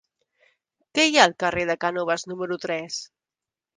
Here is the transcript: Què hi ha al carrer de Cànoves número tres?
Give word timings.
Què 0.99 1.05
hi 1.09 1.19
ha 1.19 1.27
al 1.31 1.35
carrer 1.43 1.65
de 1.71 1.75
Cànoves 1.85 2.25
número 2.33 2.59
tres? 2.65 2.99